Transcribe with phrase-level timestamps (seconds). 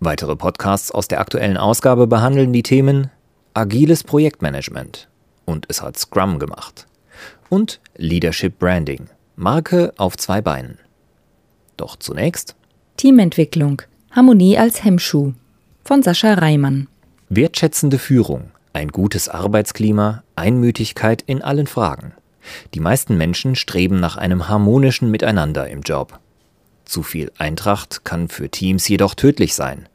[0.00, 3.10] Weitere Podcasts aus der aktuellen Ausgabe behandeln die Themen
[3.52, 5.08] Agiles Projektmanagement
[5.44, 6.86] und es hat Scrum gemacht
[7.48, 10.78] und Leadership Branding, Marke auf zwei Beinen.
[11.76, 12.54] Doch zunächst
[12.96, 15.32] Teamentwicklung, Harmonie als Hemmschuh
[15.82, 16.86] von Sascha Reimann.
[17.28, 22.12] Wertschätzende Führung, ein gutes Arbeitsklima, Einmütigkeit in allen Fragen.
[22.72, 26.20] Die meisten Menschen streben nach einem harmonischen Miteinander im Job.
[26.88, 29.90] Zu viel Eintracht kann für Teams jedoch tödlich sein.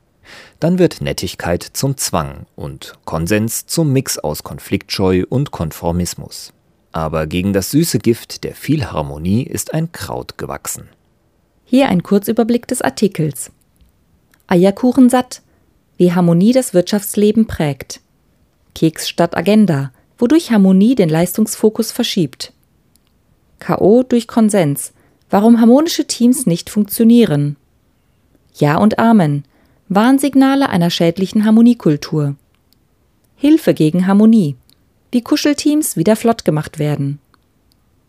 [0.60, 6.54] Dann wird Nettigkeit zum Zwang und Konsens zum Mix aus Konfliktscheu und Konformismus.
[6.92, 10.88] Aber gegen das süße Gift der Vielharmonie ist ein Kraut gewachsen.
[11.66, 13.52] Hier ein Kurzüberblick des Artikels.
[14.46, 15.42] Eierkuchen satt,
[15.98, 18.02] wie Harmonie das Wirtschaftsleben prägt.
[18.76, 22.54] Keks statt Agenda, wodurch Harmonie den Leistungsfokus verschiebt.
[23.60, 24.93] KO durch Konsens,
[25.34, 27.56] warum harmonische Teams nicht funktionieren.
[28.54, 29.46] Ja und Amen,
[29.90, 32.36] Warnsignale einer schädlichen Harmoniekultur.
[33.36, 34.58] Hilfe gegen Harmonie,
[35.12, 37.18] wie Kuschelteams wieder flott gemacht werden.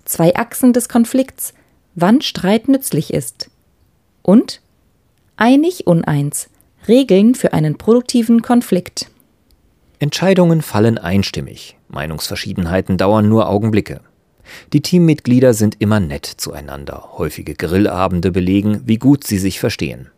[0.04, 1.54] Zwei Achsen des Konflikts,
[1.94, 3.48] wann Streit nützlich ist.
[4.20, 4.60] Und
[5.38, 6.50] einig uneins,
[6.88, 9.10] Regeln für einen produktiven Konflikt.
[9.98, 14.02] Entscheidungen fallen einstimmig, Meinungsverschiedenheiten dauern nur Augenblicke.
[14.72, 20.10] Die Teammitglieder sind immer nett zueinander, häufige Grillabende belegen, wie gut sie sich verstehen.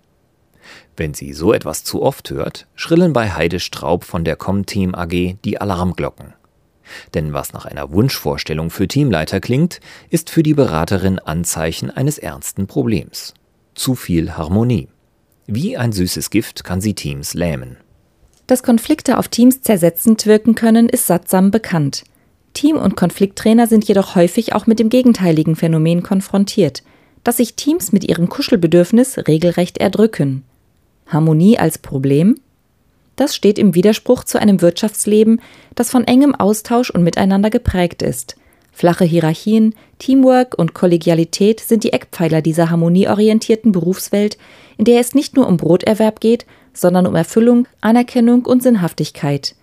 [0.97, 5.37] Wenn sie so etwas zu oft hört, schrillen bei Heide Straub von der Comteam AG
[5.45, 6.34] die Alarmglocken.
[7.15, 12.67] Denn was nach einer Wunschvorstellung für Teamleiter klingt, ist für die Beraterin Anzeichen eines ernsten
[12.67, 13.34] Problems.
[13.75, 14.89] Zu viel Harmonie.
[15.47, 17.77] Wie ein süßes Gift kann sie Teams lähmen.
[18.47, 22.05] Dass Konflikte auf Teams zersetzend wirken können, ist sattsam bekannt.
[22.56, 26.83] Team- und Konflikttrainer sind jedoch häufig auch mit dem gegenteiligen Phänomen konfrontiert,
[27.22, 30.43] dass sich Teams mit ihrem Kuschelbedürfnis regelrecht erdrücken.
[31.06, 32.41] Harmonie als Problem?
[33.15, 35.43] Das steht im Widerspruch zu einem Wirtschaftsleben,
[35.75, 38.37] das von engem Austausch und Miteinander geprägt ist.
[38.73, 44.38] Flache Hierarchien, Teamwork und Kollegialität sind die Eckpfeiler dieser harmonieorientierten Berufswelt,
[44.78, 49.55] in der es nicht nur um Broterwerb geht, sondern um Erfüllung, Anerkennung und Sinnhaftigkeit.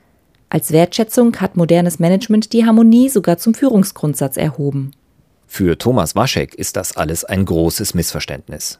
[0.54, 4.92] Als Wertschätzung hat modernes Management die Harmonie sogar zum Führungsgrundsatz erhoben.
[5.48, 8.80] Für Thomas Waschek ist das alles ein großes Missverständnis.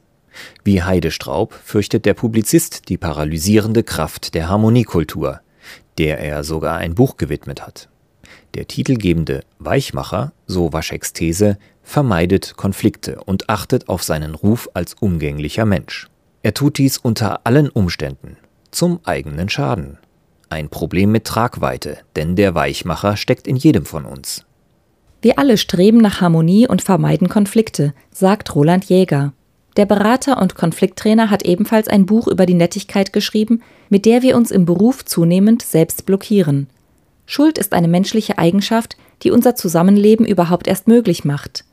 [0.64, 5.42] Wie Heide Straub fürchtet der Publizist die paralysierende Kraft der Harmoniekultur,
[5.98, 7.90] der er sogar ein Buch gewidmet hat.
[8.54, 15.66] Der titelgebende Weichmacher, so Wascheks These, vermeidet Konflikte und achtet auf seinen Ruf als umgänglicher
[15.66, 16.08] Mensch.
[16.44, 18.38] Er tut dies unter allen Umständen,
[18.70, 19.98] zum eigenen Schaden.
[20.54, 24.46] Ein Problem mit Tragweite, denn der Weichmacher steckt in jedem von uns.
[25.20, 29.34] Wir alle streben nach Harmonie und vermeiden Konflikte, sagt Roland Jäger.
[29.78, 34.38] Der Berater und Konflikttrainer hat ebenfalls ein Buch über die Nettigkeit geschrieben, mit der wir
[34.38, 36.68] uns im Beruf zunehmend selbst blockieren.
[37.26, 41.66] Schuld ist eine menschliche Eigenschaft, die unser Zusammenleben überhaupt erst möglich macht.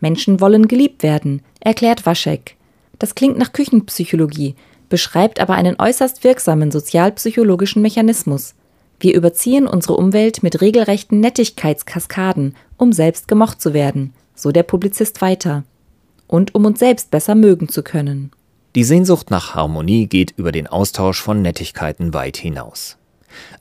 [0.00, 2.56] Menschen wollen geliebt werden, erklärt Waschek.
[2.98, 4.54] Das klingt nach Küchenpsychologie,
[4.88, 8.54] beschreibt aber einen äußerst wirksamen sozialpsychologischen Mechanismus.
[9.00, 15.20] Wir überziehen unsere Umwelt mit regelrechten Nettigkeitskaskaden, um selbst gemocht zu werden, so der Publizist
[15.20, 15.64] weiter.
[16.26, 18.32] Und um uns selbst besser mögen zu können.
[18.74, 22.96] Die Sehnsucht nach Harmonie geht über den Austausch von Nettigkeiten weit hinaus.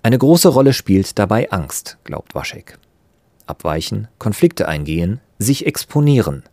[0.04, 2.78] Eine große Rolle spielt dabei Angst, glaubt Waschek.
[3.46, 6.44] Abweichen, Konflikte eingehen, sich exponieren,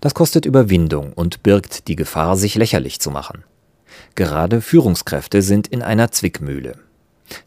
[0.00, 3.44] das kostet Überwindung und birgt die Gefahr, sich lächerlich zu machen.
[4.14, 6.76] Gerade Führungskräfte sind in einer Zwickmühle.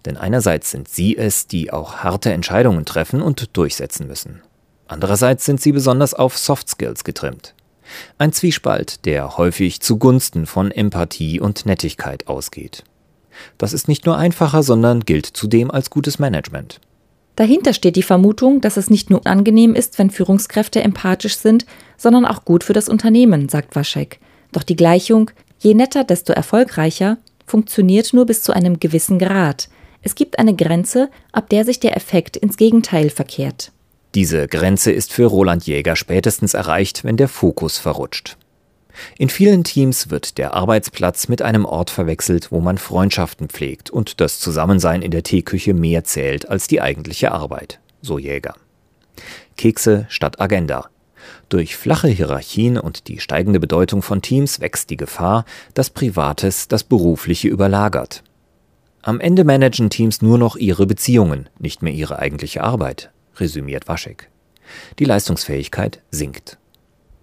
[0.05, 4.41] Denn einerseits sind sie es, die auch harte Entscheidungen treffen und durchsetzen müssen.
[4.87, 7.53] Andererseits sind sie besonders auf Soft Skills getrimmt.
[8.17, 12.83] Ein Zwiespalt, der häufig zugunsten von Empathie und Nettigkeit ausgeht.
[13.57, 16.79] Das ist nicht nur einfacher, sondern gilt zudem als gutes Management.
[17.35, 21.65] Dahinter steht die Vermutung, dass es nicht nur angenehm ist, wenn Führungskräfte empathisch sind,
[21.97, 24.19] sondern auch gut für das Unternehmen, sagt Waschek.
[24.51, 25.31] Doch die Gleichung,
[25.63, 29.69] je netter, desto erfolgreicher, funktioniert nur bis zu einem gewissen Grad.
[30.01, 33.71] Es gibt eine Grenze, ab der sich der Effekt ins Gegenteil verkehrt.
[34.15, 38.37] Diese Grenze ist für Roland Jäger spätestens erreicht, wenn der Fokus verrutscht.
[39.17, 44.21] In vielen Teams wird der Arbeitsplatz mit einem Ort verwechselt, wo man Freundschaften pflegt und
[44.21, 48.53] das Zusammensein in der Teeküche mehr zählt als die eigentliche Arbeit, so Jäger.
[49.57, 50.89] Kekse statt Agenda.
[51.53, 55.45] Durch flache Hierarchien und die steigende Bedeutung von Teams wächst die Gefahr,
[55.75, 58.23] dass Privates das Berufliche überlagert.
[59.03, 64.31] Am Ende managen Teams nur noch ihre Beziehungen, nicht mehr ihre eigentliche Arbeit, resümiert Waschek.
[64.97, 66.57] Die Leistungsfähigkeit sinkt.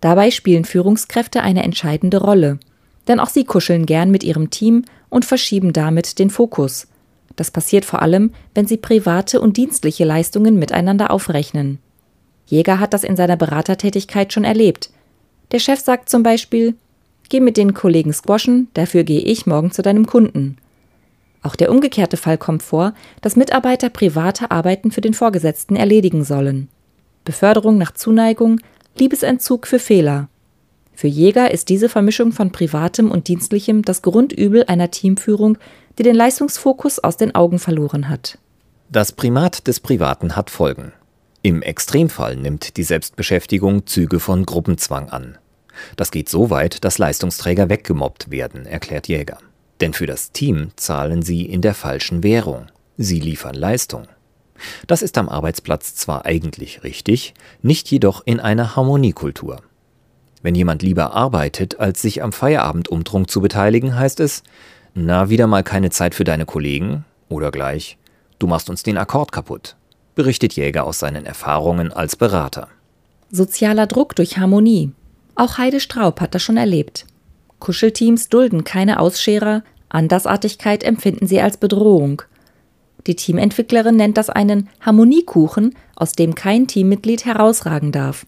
[0.00, 2.60] Dabei spielen Führungskräfte eine entscheidende Rolle,
[3.08, 6.86] denn auch sie kuscheln gern mit ihrem Team und verschieben damit den Fokus.
[7.34, 11.80] Das passiert vor allem, wenn sie private und dienstliche Leistungen miteinander aufrechnen.
[12.50, 14.90] Jäger hat das in seiner Beratertätigkeit schon erlebt.
[15.52, 16.74] Der Chef sagt zum Beispiel,
[17.28, 20.56] geh mit den Kollegen squashen, dafür gehe ich morgen zu deinem Kunden.
[21.42, 22.92] Auch der umgekehrte Fall kommt vor,
[23.22, 26.68] dass Mitarbeiter private Arbeiten für den Vorgesetzten erledigen sollen.
[27.24, 28.60] Beförderung nach Zuneigung,
[28.98, 30.28] Liebesentzug für Fehler.
[30.92, 35.56] Für Jäger ist diese Vermischung von Privatem und Dienstlichem das Grundübel einer Teamführung,
[35.98, 38.38] die den Leistungsfokus aus den Augen verloren hat.
[38.90, 40.92] Das Primat des Privaten hat Folgen.
[41.42, 45.38] Im Extremfall nimmt die Selbstbeschäftigung Züge von Gruppenzwang an.
[45.96, 49.38] Das geht so weit, dass Leistungsträger weggemobbt werden, erklärt Jäger.
[49.80, 52.66] Denn für das Team zahlen sie in der falschen Währung.
[52.98, 54.06] Sie liefern Leistung.
[54.86, 57.32] Das ist am Arbeitsplatz zwar eigentlich richtig,
[57.62, 59.62] nicht jedoch in einer Harmoniekultur.
[60.42, 64.42] Wenn jemand lieber arbeitet, als sich am Feierabendumtrunk zu beteiligen, heißt es,
[64.92, 67.06] na, wieder mal keine Zeit für deine Kollegen?
[67.30, 67.96] Oder gleich,
[68.38, 69.76] du machst uns den Akkord kaputt,
[70.20, 72.68] berichtet Jäger aus seinen Erfahrungen als Berater.
[73.30, 74.92] Sozialer Druck durch Harmonie.
[75.34, 77.06] Auch Heide Straub hat das schon erlebt.
[77.58, 82.20] Kuschelteams dulden keine Ausscherer, Andersartigkeit empfinden sie als Bedrohung.
[83.06, 88.26] Die Teamentwicklerin nennt das einen Harmoniekuchen, aus dem kein Teammitglied herausragen darf.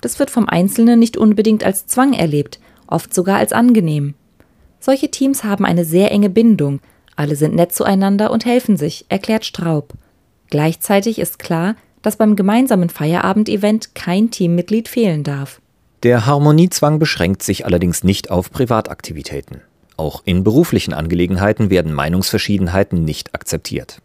[0.00, 4.14] Das wird vom Einzelnen nicht unbedingt als Zwang erlebt, oft sogar als angenehm.
[4.80, 6.80] Solche Teams haben eine sehr enge Bindung,
[7.14, 9.94] alle sind nett zueinander und helfen sich, erklärt Straub.
[10.50, 15.60] Gleichzeitig ist klar, dass beim gemeinsamen Feierabendevent kein Teammitglied fehlen darf.
[16.02, 19.62] Der Harmoniezwang beschränkt sich allerdings nicht auf Privataktivitäten.
[19.96, 24.00] Auch in beruflichen Angelegenheiten werden Meinungsverschiedenheiten nicht akzeptiert.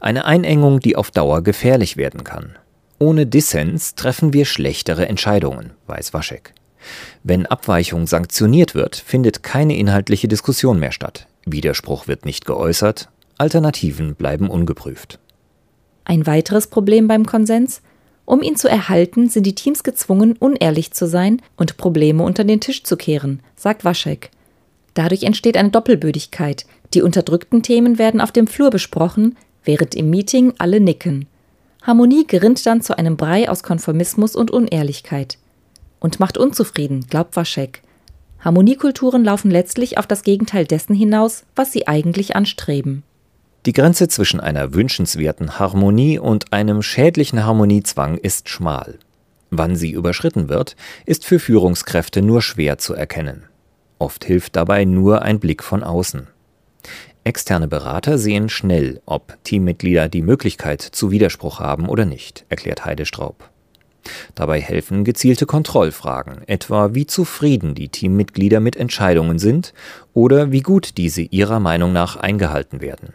[0.00, 2.56] Eine Einengung, die auf Dauer gefährlich werden kann.
[3.00, 6.54] Ohne Dissens treffen wir schlechtere Entscheidungen, weiß Waschek.
[7.24, 11.26] Wenn Abweichung sanktioniert wird, findet keine inhaltliche Diskussion mehr statt.
[11.44, 15.18] Widerspruch wird nicht geäußert, Alternativen bleiben ungeprüft.
[16.04, 17.80] Ein weiteres Problem beim Konsens?
[18.26, 22.60] Um ihn zu erhalten, sind die Teams gezwungen, unehrlich zu sein und Probleme unter den
[22.60, 24.30] Tisch zu kehren, sagt Waschek.
[24.94, 26.66] Dadurch entsteht eine Doppelbödigkeit.
[26.94, 31.26] Die unterdrückten Themen werden auf dem Flur besprochen, während im Meeting alle nicken.
[31.82, 35.38] Harmonie gerinnt dann zu einem Brei aus Konformismus und Unehrlichkeit.
[36.00, 37.82] Und macht unzufrieden, glaubt Waschek.
[38.40, 43.02] Harmoniekulturen laufen letztlich auf das Gegenteil dessen hinaus, was sie eigentlich anstreben.
[43.66, 48.98] Die Grenze zwischen einer wünschenswerten Harmonie und einem schädlichen Harmoniezwang ist schmal.
[49.50, 50.76] Wann sie überschritten wird,
[51.06, 53.44] ist für Führungskräfte nur schwer zu erkennen.
[53.98, 56.26] Oft hilft dabei nur ein Blick von außen.
[57.22, 63.06] Externe Berater sehen schnell, ob Teammitglieder die Möglichkeit zu Widerspruch haben oder nicht, erklärt Heide
[63.06, 63.48] Straub.
[64.34, 69.72] Dabei helfen gezielte Kontrollfragen, etwa wie zufrieden die Teammitglieder mit Entscheidungen sind
[70.12, 73.14] oder wie gut diese ihrer Meinung nach eingehalten werden.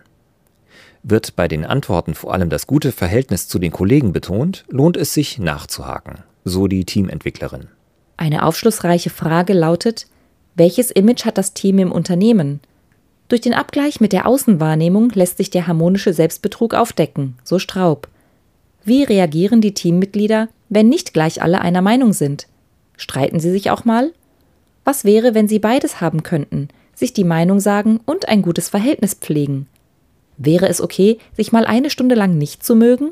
[1.03, 5.13] Wird bei den Antworten vor allem das gute Verhältnis zu den Kollegen betont, lohnt es
[5.13, 7.67] sich nachzuhaken, so die Teamentwicklerin.
[8.17, 10.07] Eine aufschlussreiche Frage lautet,
[10.55, 12.59] welches Image hat das Team im Unternehmen?
[13.29, 18.09] Durch den Abgleich mit der Außenwahrnehmung lässt sich der harmonische Selbstbetrug aufdecken, so Straub.
[18.83, 22.47] Wie reagieren die Teammitglieder, wenn nicht gleich alle einer Meinung sind?
[22.97, 24.11] Streiten sie sich auch mal?
[24.83, 29.13] Was wäre, wenn sie beides haben könnten, sich die Meinung sagen und ein gutes Verhältnis
[29.13, 29.67] pflegen?
[30.39, 33.11] Wäre es okay, sich mal eine Stunde lang nicht zu mögen?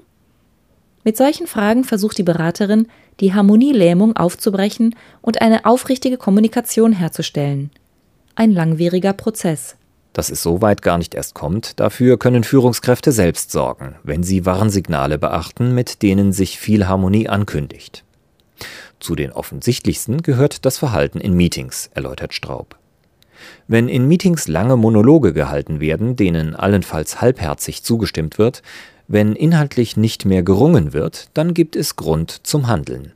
[1.04, 2.88] Mit solchen Fragen versucht die Beraterin,
[3.20, 7.70] die Harmonielähmung aufzubrechen und eine aufrichtige Kommunikation herzustellen.
[8.36, 9.76] Ein langwieriger Prozess.
[10.14, 14.46] Dass es so weit gar nicht erst kommt, dafür können Führungskräfte selbst sorgen, wenn sie
[14.46, 18.06] Warnsignale beachten, mit denen sich viel Harmonie ankündigt.
[19.02, 22.78] Zu den offensichtlichsten gehört das Verhalten in Meetings, erläutert Straub.
[23.68, 28.62] Wenn in Meetings lange Monologe gehalten werden, denen allenfalls halbherzig zugestimmt wird,
[29.08, 33.14] wenn inhaltlich nicht mehr gerungen wird, dann gibt es Grund zum Handeln.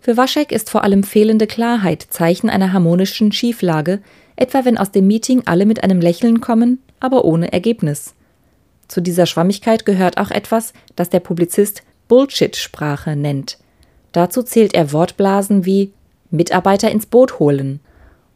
[0.00, 4.00] Für Waschek ist vor allem fehlende Klarheit Zeichen einer harmonischen Schieflage,
[4.36, 8.14] etwa wenn aus dem Meeting alle mit einem Lächeln kommen, aber ohne Ergebnis.
[8.88, 13.58] Zu dieser Schwammigkeit gehört auch etwas, das der Publizist Bullshit-Sprache nennt.
[14.10, 15.92] Dazu zählt er Wortblasen wie
[16.30, 17.80] Mitarbeiter ins Boot holen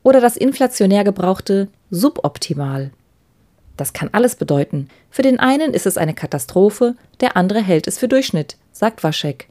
[0.07, 2.93] oder das inflationär gebrauchte suboptimal.
[3.77, 4.87] Das kann alles bedeuten.
[5.11, 9.49] Für den einen ist es eine Katastrophe, der andere hält es für Durchschnitt, sagt Waschek.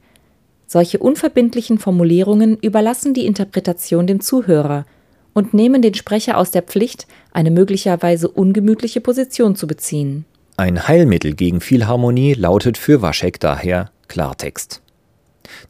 [0.66, 4.86] Solche unverbindlichen Formulierungen überlassen die Interpretation dem Zuhörer
[5.34, 10.24] und nehmen den Sprecher aus der Pflicht, eine möglicherweise ungemütliche Position zu beziehen.
[10.56, 14.80] Ein Heilmittel gegen Vielharmonie lautet für Waschek daher Klartext.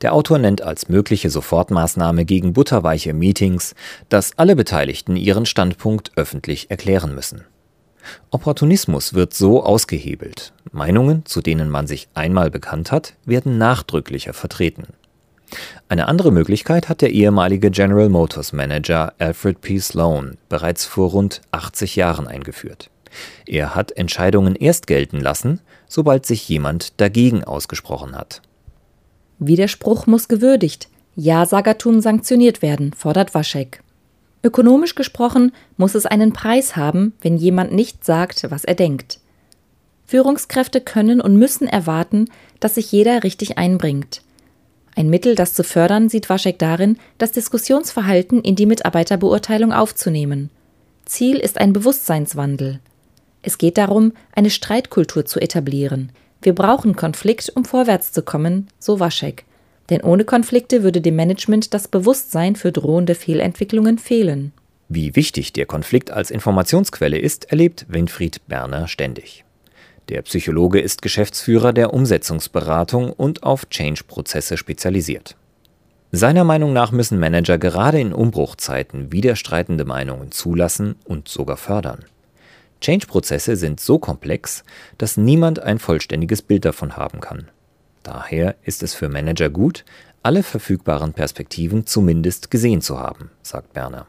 [0.02, 3.74] Der Autor nennt als mögliche Sofortmaßnahme gegen butterweiche Meetings,
[4.08, 7.44] dass alle Beteiligten ihren Standpunkt öffentlich erklären müssen.
[8.30, 10.52] Opportunismus wird so ausgehebelt.
[10.72, 14.86] Meinungen, zu denen man sich einmal bekannt hat, werden nachdrücklicher vertreten.
[15.88, 19.78] Eine andere Möglichkeit hat der ehemalige General Motors Manager Alfred P.
[19.78, 22.90] Sloan bereits vor rund 80 Jahren eingeführt.
[23.46, 28.42] Er hat Entscheidungen erst gelten lassen, sobald sich jemand dagegen ausgesprochen hat.
[29.38, 33.82] Widerspruch muss gewürdigt, Ja-Sagertum sanktioniert werden, fordert Waschek.
[34.42, 39.18] Ökonomisch gesprochen muss es einen Preis haben, wenn jemand nicht sagt, was er denkt.
[40.06, 42.26] Führungskräfte können und müssen erwarten,
[42.60, 44.22] dass sich jeder richtig einbringt.
[44.94, 50.50] Ein Mittel, das zu fördern, sieht Waschek darin, das Diskussionsverhalten in die Mitarbeiterbeurteilung aufzunehmen.
[51.04, 52.80] Ziel ist ein Bewusstseinswandel.
[53.42, 56.12] Es geht darum, eine Streitkultur zu etablieren.
[56.42, 59.44] Wir brauchen Konflikt, um vorwärts zu kommen, so Waschek.
[59.90, 64.52] Denn ohne Konflikte würde dem Management das Bewusstsein für drohende Fehlentwicklungen fehlen.
[64.88, 69.44] Wie wichtig der Konflikt als Informationsquelle ist, erlebt Winfried Berner ständig.
[70.08, 75.36] Der Psychologe ist Geschäftsführer der Umsetzungsberatung und auf Change-Prozesse spezialisiert.
[76.12, 82.04] Seiner Meinung nach müssen Manager gerade in Umbruchzeiten widerstreitende Meinungen zulassen und sogar fördern.
[82.80, 84.64] Change-Prozesse sind so komplex,
[84.98, 87.48] dass niemand ein vollständiges Bild davon haben kann.
[88.02, 89.84] Daher ist es für Manager gut,
[90.22, 94.06] alle verfügbaren Perspektiven zumindest gesehen zu haben, sagt Berner.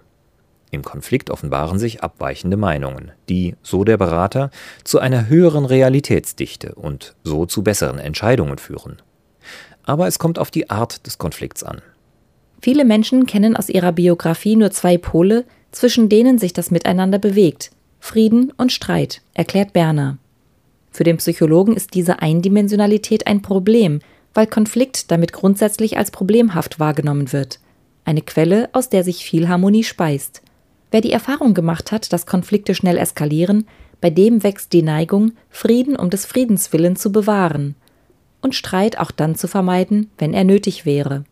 [0.69, 4.51] Im Konflikt offenbaren sich abweichende Meinungen, die, so der Berater,
[4.83, 9.01] zu einer höheren Realitätsdichte und so zu besseren Entscheidungen führen.
[9.83, 11.81] Aber es kommt auf die Art des Konflikts an.
[12.61, 17.71] Viele Menschen kennen aus ihrer Biografie nur zwei Pole, zwischen denen sich das Miteinander bewegt,
[17.99, 20.17] Frieden und Streit, erklärt Berner.
[20.91, 23.99] Für den Psychologen ist diese Eindimensionalität ein Problem,
[24.33, 27.59] weil Konflikt damit grundsätzlich als problemhaft wahrgenommen wird.
[28.05, 30.41] Eine Quelle, aus der sich viel Harmonie speist.
[30.91, 33.67] Wer die Erfahrung gemacht hat, dass Konflikte schnell eskalieren,
[33.99, 37.75] bei dem wächst die Neigung, Frieden um des Friedens willen zu bewahren
[38.41, 41.25] und Streit auch dann zu vermeiden, wenn er nötig wäre.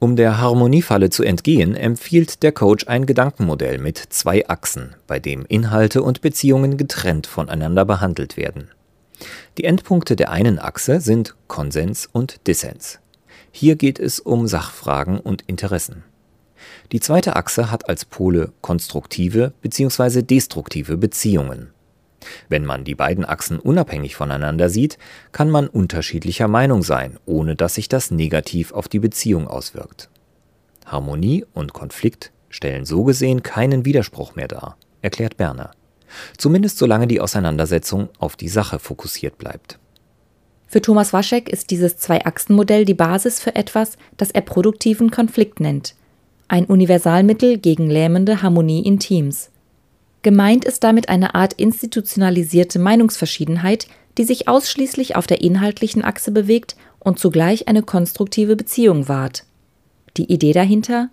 [0.00, 5.44] Um der Harmoniefalle zu entgehen, empfiehlt der Coach ein Gedankenmodell mit zwei Achsen, bei dem
[5.46, 8.70] Inhalte und Beziehungen getrennt voneinander behandelt werden.
[9.58, 12.98] Die Endpunkte der einen Achse sind Konsens und Dissens.
[13.52, 16.02] Hier geht es um Sachfragen und Interessen.
[16.92, 20.22] Die zweite Achse hat als Pole konstruktive bzw.
[20.22, 21.74] destruktive Beziehungen.
[22.48, 24.98] Wenn man die beiden Achsen unabhängig voneinander sieht,
[25.32, 30.08] kann man unterschiedlicher Meinung sein, ohne dass sich das negativ auf die Beziehung auswirkt.
[30.86, 35.70] Harmonie und Konflikt stellen so gesehen keinen Widerspruch mehr dar, erklärt Berner.
[36.36, 39.78] Zumindest solange die Auseinandersetzung auf die Sache fokussiert bleibt.
[40.66, 45.94] Für Thomas Waschek ist dieses Zwei-Achsen-Modell die Basis für etwas, das er produktiven Konflikt nennt.
[46.46, 49.50] Ein Universalmittel gegen lähmende Harmonie in Teams.
[50.22, 53.86] Gemeint ist damit eine Art institutionalisierte Meinungsverschiedenheit,
[54.18, 59.44] die sich ausschließlich auf der inhaltlichen Achse bewegt und zugleich eine konstruktive Beziehung wahrt.
[60.16, 61.08] Die Idee dahinter?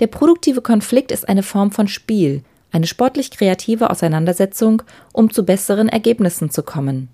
[0.00, 5.88] Der produktive Konflikt ist eine Form von Spiel, eine sportlich kreative Auseinandersetzung, um zu besseren
[5.88, 7.08] Ergebnissen zu kommen.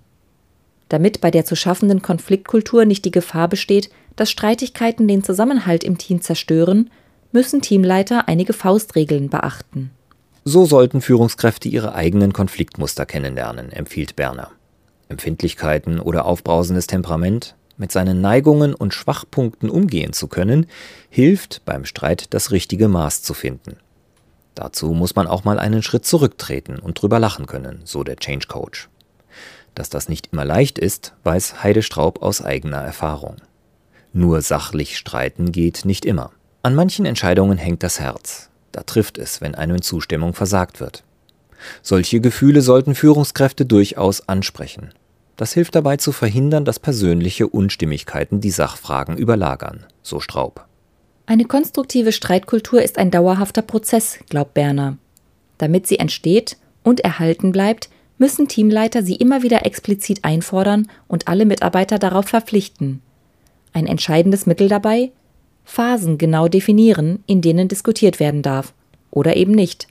[0.89, 5.97] Damit bei der zu schaffenden Konfliktkultur nicht die Gefahr besteht, dass Streitigkeiten den Zusammenhalt im
[5.97, 6.89] Team zerstören,
[7.31, 9.91] müssen Teamleiter einige Faustregeln beachten.
[10.47, 14.51] So sollten Führungskräfte ihre eigenen Konfliktmuster kennenlernen, empfiehlt Berner.
[15.09, 20.67] Empfindlichkeiten oder aufbrausendes Temperament, mit seinen Neigungen und Schwachpunkten umgehen zu können,
[21.09, 23.77] hilft beim Streit das richtige Maß zu finden.
[24.53, 28.45] Dazu muss man auch mal einen Schritt zurücktreten und drüber lachen können, so der Change
[28.47, 28.87] Coach.
[29.73, 33.37] Dass das nicht immer leicht ist, weiß Heide Straub aus eigener Erfahrung.
[34.13, 36.31] Nur sachlich streiten geht nicht immer.
[36.61, 38.51] An manchen Entscheidungen hängt das Herz.
[38.75, 41.05] Da trifft es, wenn einem Zustimmung versagt wird.
[41.81, 44.91] Solche Gefühle sollten Führungskräfte durchaus ansprechen.
[45.37, 50.65] Das hilft dabei zu verhindern, dass persönliche Unstimmigkeiten die Sachfragen überlagern, so Straub.
[51.25, 54.97] Eine konstruktive Streitkultur ist ein dauerhafter Prozess, glaubt Berner.
[55.57, 61.45] Damit sie entsteht und erhalten bleibt, müssen Teamleiter sie immer wieder explizit einfordern und alle
[61.45, 63.01] Mitarbeiter darauf verpflichten.
[63.71, 65.11] Ein entscheidendes Mittel dabei?
[65.65, 68.73] Phasen genau definieren, in denen diskutiert werden darf.
[69.11, 69.87] Oder eben nicht.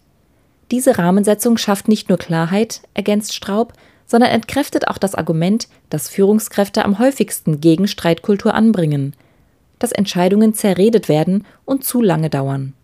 [0.71, 3.75] Diese Rahmensetzung schafft nicht nur Klarheit, ergänzt Straub,
[4.07, 9.15] sondern entkräftet auch das Argument, dass Führungskräfte am häufigsten gegen Streitkultur anbringen,
[9.79, 12.75] dass Entscheidungen zerredet werden und zu lange dauern.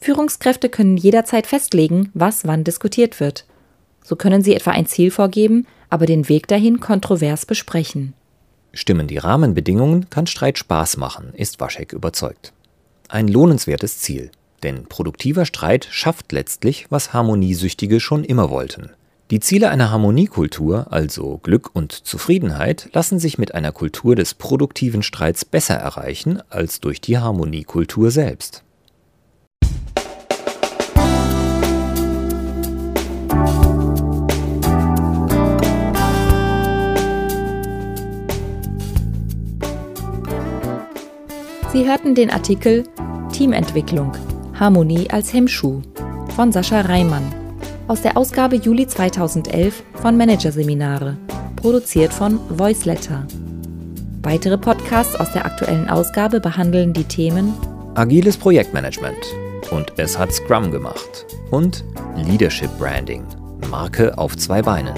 [0.00, 3.44] Führungskräfte können jederzeit festlegen, was wann diskutiert wird.
[4.02, 8.14] So können sie etwa ein Ziel vorgeben, aber den Weg dahin kontrovers besprechen.
[8.72, 12.52] Stimmen die Rahmenbedingungen, kann Streit Spaß machen, ist Waschek überzeugt.
[13.08, 14.30] Ein lohnenswertes Ziel.
[14.62, 18.90] Denn produktiver Streit schafft letztlich, was Harmoniesüchtige schon immer wollten.
[19.30, 25.02] Die Ziele einer Harmoniekultur, also Glück und Zufriedenheit, lassen sich mit einer Kultur des produktiven
[25.02, 28.64] Streits besser erreichen als durch die Harmoniekultur selbst.
[41.80, 42.84] Sie hörten den Artikel
[43.32, 44.12] Teamentwicklung
[44.52, 45.80] Harmonie als Hemmschuh
[46.36, 47.24] von Sascha Reimann
[47.88, 51.16] aus der Ausgabe Juli 2011 von Managerseminare,
[51.56, 53.26] produziert von Voiceletter.
[54.20, 57.54] Weitere Podcasts aus der aktuellen Ausgabe behandeln die Themen
[57.94, 59.34] Agiles Projektmanagement
[59.70, 61.82] und es hat Scrum gemacht und
[62.14, 63.24] Leadership Branding,
[63.70, 64.92] Marke auf zwei Beinen.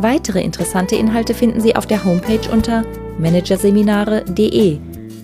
[0.00, 2.82] Weitere interessante Inhalte finden Sie auf der Homepage unter
[3.20, 4.80] managerseminare.de